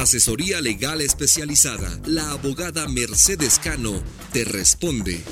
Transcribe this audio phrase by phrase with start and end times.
[0.00, 1.90] Asesoría legal especializada.
[2.06, 3.92] La abogada Mercedes Cano
[4.32, 5.22] te responde.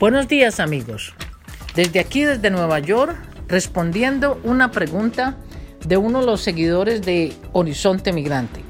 [0.00, 1.14] Buenos días amigos.
[1.76, 5.36] Desde aquí, desde Nueva York, respondiendo una pregunta
[5.86, 8.64] de uno de los seguidores de Horizonte Migrante.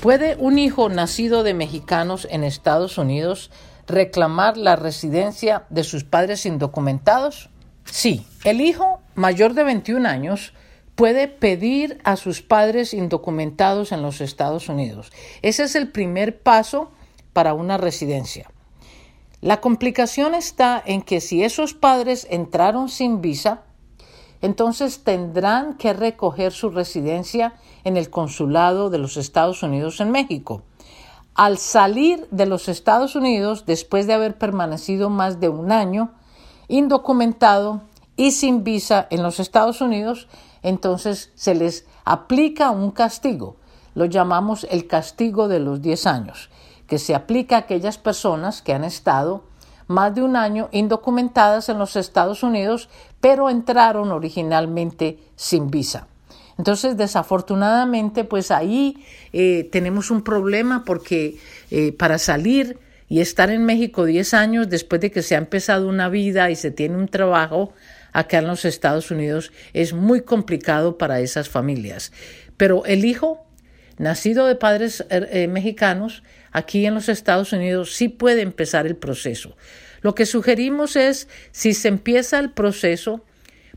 [0.00, 3.50] ¿Puede un hijo nacido de mexicanos en Estados Unidos
[3.86, 7.50] reclamar la residencia de sus padres indocumentados?
[7.84, 10.52] Sí, el hijo mayor de 21 años
[10.94, 15.12] puede pedir a sus padres indocumentados en los Estados Unidos.
[15.42, 16.92] Ese es el primer paso
[17.32, 18.50] para una residencia.
[19.40, 23.64] La complicación está en que si esos padres entraron sin visa,
[24.40, 30.62] entonces tendrán que recoger su residencia en el consulado de los Estados Unidos en México.
[31.34, 36.12] Al salir de los Estados Unidos, después de haber permanecido más de un año
[36.68, 37.82] indocumentado
[38.16, 40.28] y sin visa en los Estados Unidos,
[40.62, 43.56] entonces se les aplica un castigo.
[43.94, 46.50] Lo llamamos el castigo de los 10 años,
[46.86, 49.44] que se aplica a aquellas personas que han estado
[49.86, 52.88] más de un año indocumentadas en los Estados Unidos,
[53.20, 56.08] pero entraron originalmente sin visa.
[56.56, 61.38] Entonces, desafortunadamente, pues ahí eh, tenemos un problema porque
[61.70, 65.88] eh, para salir y estar en México 10 años después de que se ha empezado
[65.88, 67.72] una vida y se tiene un trabajo
[68.14, 72.12] acá en los Estados Unidos es muy complicado para esas familias.
[72.56, 73.44] Pero el hijo,
[73.98, 79.56] nacido de padres eh, mexicanos, aquí en los Estados Unidos sí puede empezar el proceso.
[80.00, 83.24] Lo que sugerimos es, si se empieza el proceso,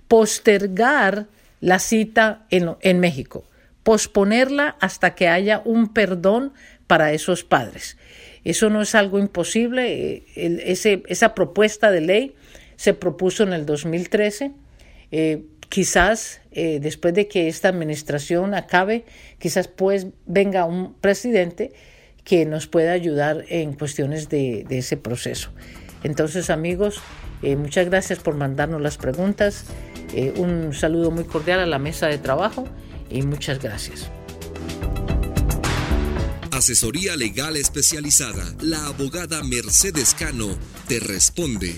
[0.07, 1.27] postergar
[1.59, 3.43] la cita en, México,
[3.81, 6.53] posponerla hasta que haya un perdón
[6.85, 7.97] para esos padres.
[8.43, 10.25] Eso no es algo imposible.
[10.35, 12.35] Eh, esa propuesta de ley
[12.77, 14.53] se propuso en el 2013.
[15.11, 19.03] Eh, quizás eh, después de que esta administración acabe,
[19.37, 21.73] quizás pues venga un presidente
[22.23, 25.51] que nos pueda ayudar en cuestiones de, de ese proceso.
[26.03, 27.01] Entonces, amigos,
[27.41, 29.65] muchas gracias por mandarnos las preguntas.
[30.13, 32.65] Eh, un saludo muy cordial a la mesa de trabajo
[33.09, 34.09] y muchas gracias.
[36.51, 38.55] Asesoría legal especializada.
[38.61, 41.75] La abogada Mercedes Cano te responde.